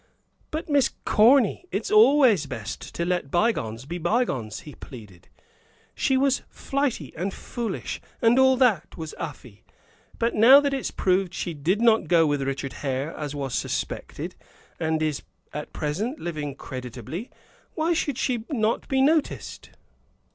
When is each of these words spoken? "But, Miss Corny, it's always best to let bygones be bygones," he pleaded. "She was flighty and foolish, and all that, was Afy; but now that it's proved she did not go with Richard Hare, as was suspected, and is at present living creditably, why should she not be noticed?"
"But, 0.49 0.67
Miss 0.67 0.89
Corny, 1.05 1.65
it's 1.71 1.91
always 1.91 2.47
best 2.47 2.81
to 2.95 3.05
let 3.05 3.29
bygones 3.29 3.85
be 3.85 3.99
bygones," 3.99 4.61
he 4.61 4.73
pleaded. 4.73 5.27
"She 5.93 6.17
was 6.17 6.41
flighty 6.49 7.15
and 7.15 7.31
foolish, 7.31 8.01
and 8.19 8.39
all 8.39 8.57
that, 8.57 8.97
was 8.97 9.13
Afy; 9.19 9.63
but 10.17 10.33
now 10.33 10.59
that 10.59 10.73
it's 10.73 10.89
proved 10.89 11.35
she 11.35 11.53
did 11.53 11.81
not 11.81 12.07
go 12.07 12.25
with 12.25 12.41
Richard 12.41 12.73
Hare, 12.81 13.15
as 13.15 13.35
was 13.35 13.53
suspected, 13.53 14.33
and 14.79 15.03
is 15.03 15.21
at 15.53 15.71
present 15.71 16.17
living 16.19 16.55
creditably, 16.55 17.29
why 17.75 17.93
should 17.93 18.17
she 18.17 18.43
not 18.49 18.87
be 18.87 19.01
noticed?" 19.03 19.69